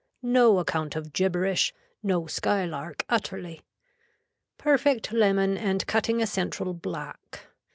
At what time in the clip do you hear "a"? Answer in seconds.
6.23-6.25